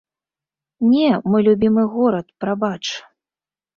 [0.93, 2.85] Не, мой любімы горад, прабач.